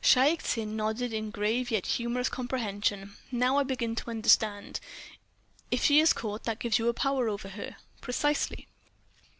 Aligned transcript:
Shaik 0.00 0.42
Tsin 0.42 0.76
nodded 0.76 1.12
in 1.12 1.32
grave 1.32 1.68
yet 1.72 1.84
humorous 1.84 2.28
comprehension. 2.28 3.16
"Now 3.32 3.56
I 3.58 3.64
begin 3.64 3.96
to 3.96 4.10
understand. 4.10 4.78
If 5.72 5.82
she 5.82 5.98
is 5.98 6.12
caught, 6.12 6.44
that 6.44 6.60
gives 6.60 6.78
you 6.78 6.88
a 6.88 6.94
power 6.94 7.28
over 7.28 7.48
her?" 7.48 7.74
"Precisely." 8.00 8.68